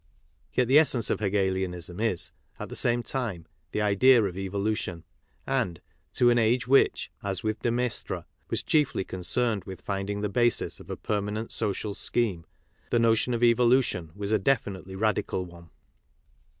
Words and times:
Yet 0.51 0.67
the 0.67 0.79
essence 0.79 1.11
of 1.11 1.19
Hegelianism 1.19 1.99
is, 1.99 2.31
at 2.57 2.69
the 2.69 2.75
same 2.75 3.03
time, 3.03 3.45
the 3.71 3.83
idea 3.83 4.23
of 4.23 4.35
evolution, 4.35 5.03
and, 5.45 5.79
to 6.13 6.31
an 6.31 6.39
age 6.39 6.65
which, 6.67 7.11
as 7.21 7.43
with 7.43 7.59
de 7.59 7.69
Maistre, 7.69 8.25
was 8.49 8.63
chiefly 8.63 9.03
concerned 9.03 9.65
with 9.65 9.79
finding 9.79 10.21
the 10.21 10.27
basis 10.27 10.79
of 10.79 10.89
a 10.89 10.97
permanent 10.97 11.51
social 11.51 11.93
scheme 11.93 12.47
the 12.89 12.97
notion 12.97 13.35
of 13.35 13.43
evolution 13.43 14.11
was 14.15 14.31
a 14.31 14.39
definitely 14.39 14.95
radical 14.95 15.45
one. 15.45 15.69